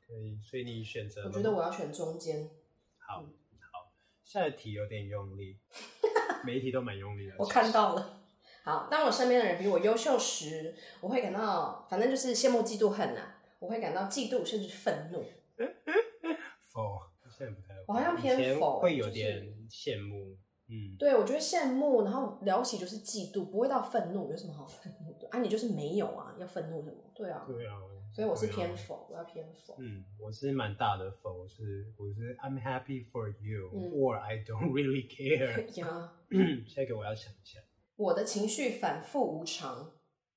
[0.07, 2.49] 可以，所以你选择，我觉得我要选中间。
[2.97, 3.91] 好，好，
[4.23, 5.57] 下一题有点用力，
[6.45, 8.20] 每一题都蛮用力的，我看到了。
[8.63, 13.37] 好，当我身边的人比我优秀时，我会感到，反正就是羡慕、嫉妒、恨呐、啊。
[13.59, 15.23] 我会感到嫉妒，甚至愤怒。
[16.73, 17.75] 否，现在不太。
[17.87, 20.25] 我好像偏否，会有点羡慕。
[20.25, 20.37] 就是、
[20.69, 24.31] 嗯，对，我觉得羡慕，然后聊起就是嫉妒，不会到愤怒。
[24.31, 25.27] 有什么好愤怒的？
[25.29, 26.97] 啊，你就是没有啊，要愤怒什么？
[27.13, 27.75] 对啊，对啊。
[28.13, 29.75] 所以我是偏否，我要偏否。
[29.79, 35.65] 嗯，我是蛮大的否，是我是 I'm happy for you，or、嗯、I don't really care。
[35.79, 36.13] 呀，
[36.67, 37.59] 下一个我要想一下。
[38.01, 39.91] 我的情绪反复无常，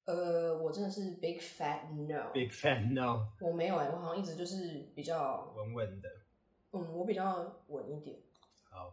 [0.05, 6.09] 呃，我真的是 big fat no，big fat no，我没有哎、欸，我好像一直就是比较稳稳的，
[6.73, 8.19] 嗯，我比较稳一点。
[8.65, 8.93] 好，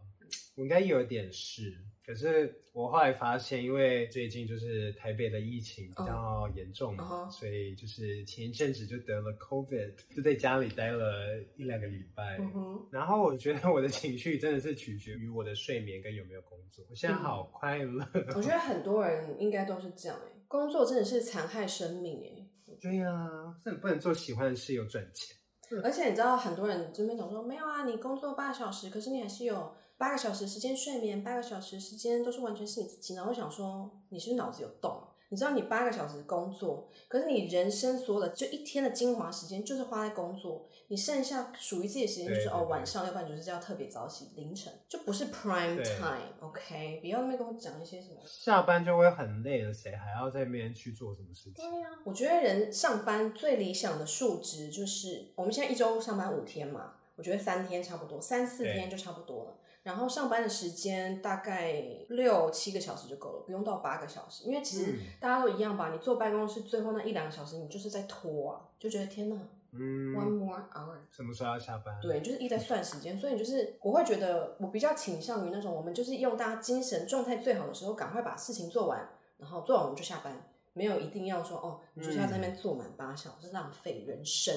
[0.56, 1.84] 我应该有点事。
[2.04, 7.30] 可是我后来发现，因为最近就是台北的疫情比较严重嘛，uh.
[7.30, 12.38] 所以就是前一阵子就得了 COVID，就在家里待了一两个礼拜。
[12.38, 12.82] Uh.
[12.90, 16.84] 然后我觉得我的情绪真的是取决于我的睡眠跟有没有工作。
[16.90, 18.04] 我现在好快乐。
[18.06, 18.36] Uh.
[18.36, 22.74] 我觉得很多人应该都是这样哎，工作真的是残害生命哎。
[22.80, 25.36] 对呀、啊，是你不能做喜欢的事又赚钱。
[25.84, 33.14] 而且你知道，很多人这边总说没有啊，你工作八小时，可是你还是有八个小时时间睡眠，八个小时时间都是完全是你自己。
[33.14, 35.00] 然后我想说，你是不是脑子有洞？
[35.28, 46.98] 你知道你八个小时工作，可是你人生所有的就一天的精华时间就是花在工作，你剩下属于自己的时间就是哦晚上，要不然就是要特别早起，凌晨就不是 prime time，OK？
[47.00, 51.52] 不要那边跟我讲一些什么下班就会很累了，谁还要在那边去做什么事情？
[51.54, 59.58] 对呀，我觉得人上班最理想的数值就是我们现在一周上班五天嘛，我觉得三天差不多，三四天就差不多了。
[59.82, 64.44] 然后上班的时间大概六七个小时就够了，不用到八个小时。
[64.44, 69.36] 因为其实大家都一样吧，你坐办公室最后那一两个小时，你就是在拖啊，就觉得天哪，
[69.72, 71.98] 嗯，one more hour，什么时候要下班？
[72.00, 84.54] 对，就是一直在算时间，所以就是我会觉得我比较倾向于那种，我们就是用大家精神状态最好的时候，赶快把事情做完，然后做完我们就下班，没有一定要说哦，你就是要在那边坐满八小时，浪费人生。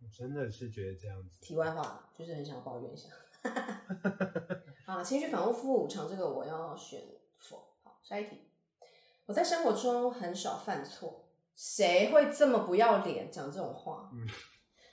[0.00, 1.38] 我真的是觉得这样子。
[1.40, 3.08] 题外话，就是很想抱怨一下。
[4.86, 7.00] 啊，情绪反复无常，这个我要选
[7.38, 7.56] 否。
[7.82, 8.42] 好，下一题。
[9.26, 11.24] 我在生活中很少犯错，
[11.56, 14.10] 谁会这么不要脸讲这种话？
[14.14, 14.24] 嗯，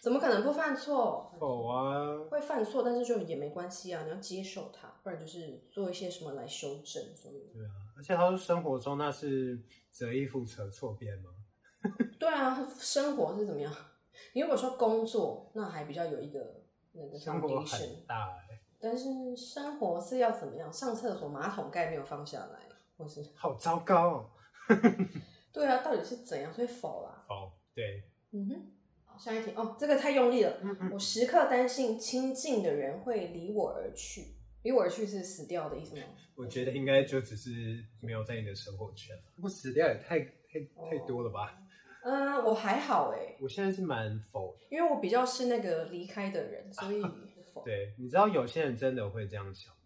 [0.02, 1.32] 怎么可能不犯错？
[1.40, 7.16] 否啊，会犯错，但是就也没关系啊，你要接受它，不然就是做一些什么来修正。
[7.16, 9.62] 所以，对啊，而且他说生活中那是
[9.92, 11.30] 择一副扯错边吗？
[12.20, 13.72] 对啊，生活是怎么样？
[14.34, 16.64] 你如果说工作，那还比较有一个。
[16.96, 18.43] 那个生活很大哎，
[18.84, 20.72] 但是生活是要怎么样？
[20.74, 22.60] 上厕所马桶盖没有放下来，
[22.98, 24.30] 或是 好糟糕哦。
[25.54, 26.54] 对啊，到底是怎样？
[26.54, 27.24] 所以否啦？
[27.28, 28.04] 否，对。
[28.32, 28.62] 嗯哼。
[29.06, 30.58] 好，下一题哦，这个太用力了。
[30.62, 30.90] 嗯嗯。
[30.92, 36.04] 我时刻担心亲近的人会离我而去，离我而去是死掉的意思吗？
[36.36, 37.50] 我觉得应该就只是
[38.02, 39.16] 没有在你的生活圈。
[39.40, 41.58] 不死掉也太太太多了吧？
[42.04, 47.02] 嗯，我还好哎，我现在是蛮否，因为我比较是那个离开的人，所以
[47.54, 47.64] 否。
[47.64, 49.80] 对，你知道有些人真的会这样想吗？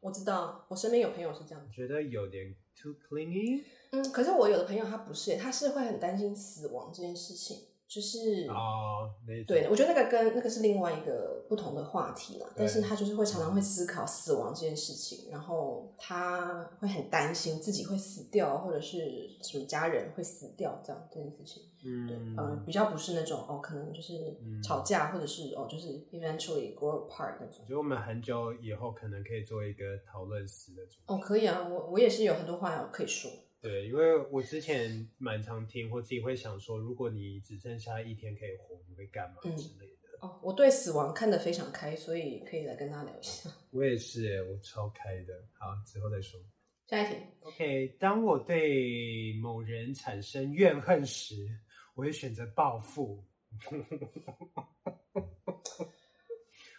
[0.00, 3.64] 我知道，我身边有朋友是这样，觉得有点 too clingy。
[3.90, 7.68] 嗯，可是我有的朋友他不是，他是会很担心死亡这件事情。
[7.94, 9.08] 就是哦，
[9.46, 12.46] 对，我觉得那个跟那个是另外一个不同的话题了。
[12.56, 21.62] 但是他就是会常常会思考死亡这件事情，然后他会很担心自己会死掉，或者是什么家人会死掉这样这件事情。
[21.84, 27.58] 嗯，对，嗯，比较不是那种哦，可能就是吵架，或者是哦，就是 eventually grow apart 那种。
[27.60, 31.02] 我觉得我们很久以后可能可以做一个讨论死的主题。
[31.06, 33.30] 哦，可以啊，我我也是有很多话要可以说。
[33.64, 40.18] 对，因为我之前蛮常听，或自己会想说，如果你只剩下一天可以活，你会干嘛之类的。
[40.20, 43.48] 哦，我对死亡看得非常开，所以可以来跟他聊一下。
[43.70, 45.32] 我也是耶，我超开的。
[45.54, 46.38] 好，之后再说。
[46.86, 47.16] 下一题。
[47.40, 51.48] OK，当我对某人产生怨恨时，
[51.94, 53.24] 我会选择报复。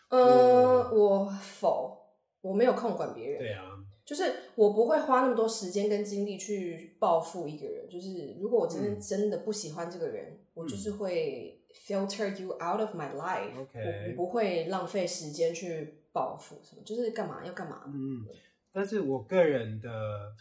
[0.10, 2.00] 呃，我否，
[2.42, 3.40] 我没有空管别人。
[3.40, 3.72] 对啊。
[4.06, 7.90] 就是我不会花那么多时间跟精力去报复一个人。
[7.90, 13.50] 就是如果我今天真的不喜欢这个人，嗯、我就是会 filter you out of my life。
[13.74, 17.82] 我不会浪费时间去报复什么，就是干嘛要干嘛。
[17.88, 18.28] 嗯，
[18.72, 19.90] 但是我个人的，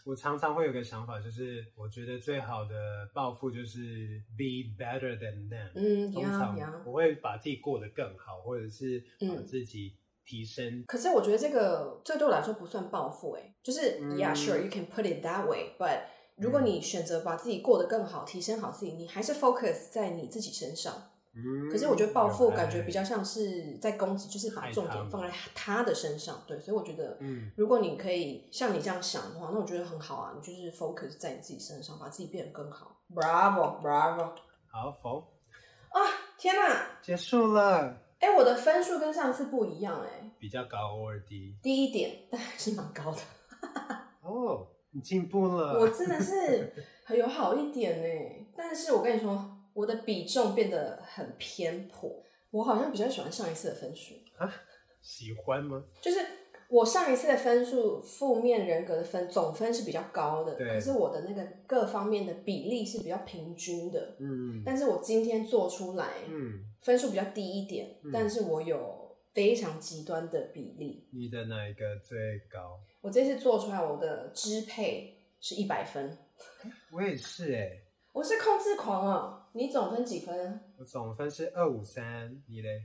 [0.05, 5.71] 我常常会有个想法，就是我觉得最好的报复就是 be better than them。
[5.73, 9.95] 嗯，通常我会把自己过得更好，或者是把自己。
[10.25, 16.01] 提升，可是我觉得这个这个对我来说不算报复，哎，就是 Yeah, sure, you can put it that way, but
[16.37, 20.93] 如果你选择把自己过得更好，提升好自己，你还是 focus 在你自己身上。
[21.37, 26.41] 嗯，可是我觉得报复感觉比较像是在攻击，就是把重点放在他的身上。
[26.47, 30.33] 对，所以我觉得，嗯，如果你可以像你这样想的话，那我觉得很好啊。
[30.33, 33.01] 你就是 focus 在你自己身上，把自己变得更好。
[33.13, 34.31] Bravo, bravo。
[34.71, 35.19] 好，否。
[35.89, 35.99] 啊，
[36.37, 37.97] 天哪，结束了。
[38.19, 41.55] 哎、欸，我的分数跟上次不一样哎、欸，比较高或者低？
[41.61, 43.21] 低一点，但还是蛮高的。
[44.21, 45.79] 哦，oh, 你进步了。
[45.79, 46.73] 我真的是
[47.03, 52.23] 很有好一点哎、欸，但是我跟你说，我的比重变得很偏颇。
[52.51, 54.51] 我好像比较喜欢上一次的分数啊？
[55.01, 55.83] 喜欢吗？
[56.01, 56.19] 就是。
[56.67, 64.15] 我上一次的分数，负面人格的分总分是比较高的，可是我的那个各方面的比例是比较平均的。
[64.19, 71.07] 嗯，但是我今天做出来，嗯，分数比较低一点，嗯、但是我有非常极端的比例。
[71.13, 72.79] 你的哪一个最高？
[73.01, 76.17] 我这次做出来，我的支配是一百分。
[76.91, 79.49] 我也是哎、欸，我是控制狂啊！
[79.53, 80.59] 你总分几分？
[80.79, 82.81] 我总分是二五三，你嘞？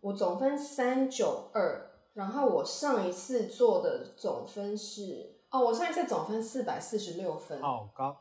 [0.00, 1.90] 我总分三九二。
[2.14, 8.16] 然后我上一次做的总分是哦，我上一次总分四百四十六分，好高。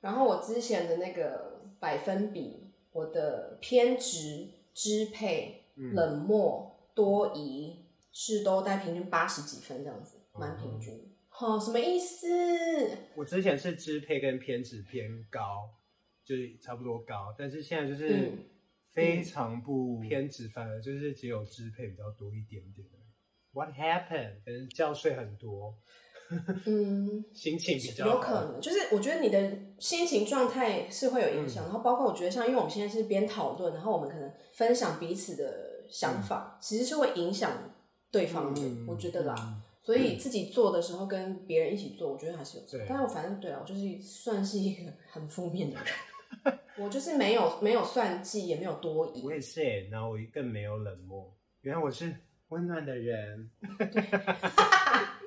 [0.00, 11.12] 然后我之前的那个百分比，我的偏执支配、冷漠、多疑是都带平均八十几分这样子，蛮平均。
[11.28, 12.26] 好、哦，什么意思？
[13.16, 15.70] 我之前是支配跟偏执偏高，
[16.24, 18.32] 就是差不多高，但是现在就是
[18.92, 22.86] 非常不偏执，反而就是只有支配比较多一点点。
[23.52, 24.44] What happened？
[24.44, 25.74] 可能觉睡很多。
[26.66, 37.74] 嗯，心情比较有可能，就是我觉得你的心情状态是会有影响，嗯、然后包括我觉得像，因为我们现在是边讨论，然后我们可能分享彼此的想法，嗯、其实是会影响
[38.10, 39.34] 对方的，嗯、我觉得啦。
[39.38, 42.64] 嗯、 所以自己做的时候跟别人一起做，我觉得还是有。
[42.66, 42.84] 对。
[42.86, 45.86] 但是我反正对啊，我就是算是一个很负面的人，
[46.80, 49.22] 我就是没有没有算计，也没有多疑。
[49.22, 51.34] 我也是，然后我更没有冷漠。
[51.62, 52.14] 原来我是
[52.48, 53.50] 温暖的人。
[53.78, 53.90] 对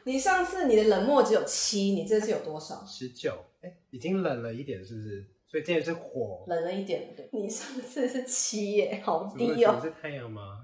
[0.04, 2.84] 你上次你的冷漠只有七，你这次有多少？
[2.88, 5.26] 十九，哎，已经冷了一点，是不是？
[5.46, 7.30] 所以这也是火，冷了一点，对。
[7.34, 9.76] 你上次是七耶，好低哦。
[9.76, 10.60] 你是太阳吗？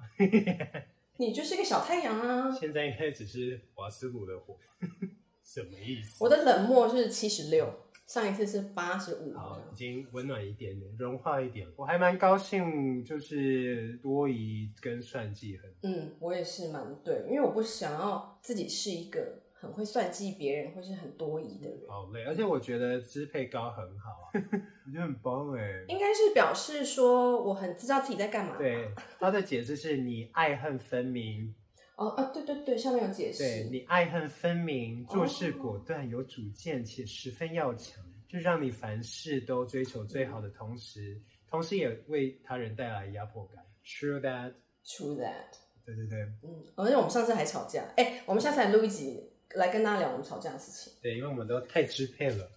[1.18, 2.50] 你就是个小太阳啊。
[2.58, 4.58] 现在应该只是瓦斯炉的火，
[5.44, 6.24] 什么意思？
[6.24, 7.72] 我的冷漠是七十六。
[8.08, 11.68] 上一次是八十五，好，已经温暖一点点，融化一点。
[11.76, 15.70] 我还蛮高兴，就是多疑跟算计很。
[15.84, 21.80] 嗯，我也是蛮对，因为我不想要自己是一个很会算计别人或是很多疑的人。
[21.90, 25.84] 好累，而且我觉得支配高很好， 我觉得很棒哎。
[25.90, 28.56] 应该是表示说我很知道自己在干嘛。
[28.58, 28.90] 对，
[29.20, 31.54] 他的解释是你爱恨分明。
[31.98, 33.40] 哦啊，对对对，下面有解释。
[33.40, 41.20] 对，你爱恨分明，做事果断，有主见且十分要强，就让你凡事都追求最好的同时，
[41.50, 43.66] 同时也为他人带来压迫感。
[43.84, 44.54] True that.
[44.86, 45.58] True that.
[45.84, 46.22] 对对对。
[46.44, 50.94] 嗯，而且我们上次还吵架，哎，我们下次来录一集，来跟大家聊我们吵架的事情。
[51.02, 52.48] 对，因为我们都太支配了。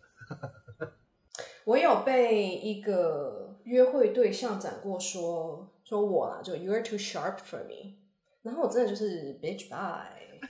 [1.64, 7.96] 我有被一个约会对象讲过说，说说我啦，就 You're too sharp for me。
[8.42, 10.40] 然后我真的就是 bitch bye，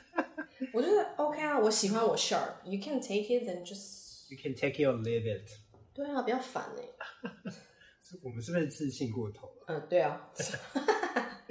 [0.73, 5.25] 我就是 OK 啊，我喜欢我 sharp，you can take it and just you can take it or leave
[5.25, 5.51] it。
[5.93, 6.83] 对啊，比较烦哎。
[8.23, 9.65] 我们是不是自信过头了？
[9.67, 10.31] 嗯，对啊。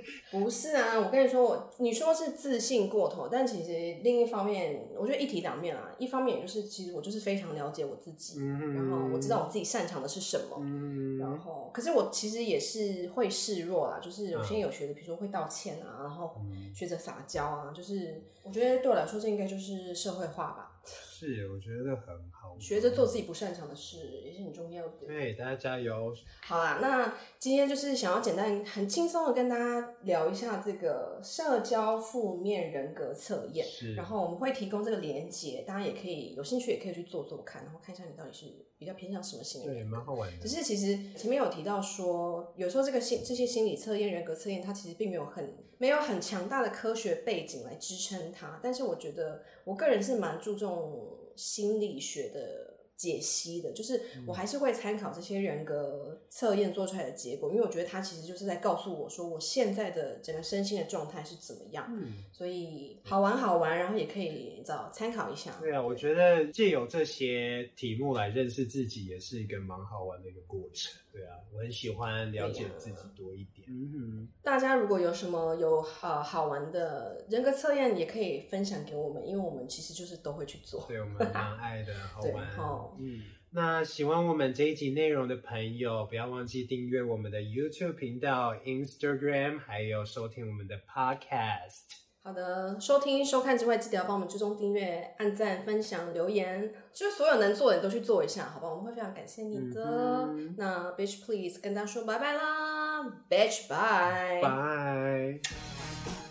[0.32, 3.72] 不是啊，我跟你说，我你说是自信过头，但其实
[4.04, 5.95] 另一方面，我觉得一体两面啊。
[5.97, 16.36] 一方面也就是，其实我就是非常了解我自己，嗯、然后我知道我自己擅长的是什么，嗯、然后可是我其实也是会示弱啦，就是有些有学的，比如说会道歉啊，然后
[16.74, 20.79] 学着撒娇啊，就是我觉得对我来说，这应该就是社会化吧。
[20.86, 22.58] 是，我觉得很好。
[22.60, 25.06] 学着做自己不擅长的事也是很重要的。
[25.06, 26.14] 对，大家加油。
[26.42, 33.66] 好啦，那今天就是想要简单、很轻松的跟大家聊一下这个社交负面人格测验。
[33.68, 33.96] 是。
[33.96, 38.46] 然后我们会提供这个连接，大家也可以有兴趣也可以去做做看，然后看一下你到底是
[38.80, 39.66] 比较偏向什么心理。
[39.66, 40.48] 对，蛮好玩的。
[40.48, 48.60] 只是其实前面有提到说，有时候这个心这些心理测验、人格测验，它其实并没有很没有很强大的科学背景来支撑它。
[48.64, 51.16] 但是我觉得，我个人是蛮注重。
[51.36, 61.86] 心理学的解析的，就是我还是会参考这些人格测验做出来的结果，因为我觉得它其实就是在告诉我说，我现在的整个身心的状态是怎么样。
[61.89, 65.56] 嗯，所以好玩好玩，然后也可以找参考一下。
[65.62, 70.93] 对啊，我觉得借由这些题目来认识自己，也是一个蛮好玩的一个过程。
[71.12, 73.68] 对啊，我很喜欢了解自己多一点。
[73.68, 80.86] 嗯哼，大家如果有什么有好好玩的人格测验，也可以分享给我们，因为我们其实就是都会去做。
[80.88, 82.45] 对，我们蛮爱的，好玩。
[82.51, 92.09] 好，嗯，那喜欢我们这一集内容的朋友，不要忘记订阅我们的 YouTube 频道、Instagram，还有收听我们的 Podcast。
[92.22, 98.70] 好的，收听收看之外，记得要帮我们追踪订阅、按赞、分享、留言，就是所有能做的你都去做一下，好吧？
[98.70, 99.84] 我们会非常感谢你的。
[100.28, 106.29] 嗯、那 Bitch Please 跟大家说拜拜啦，Bitch Bye，拜。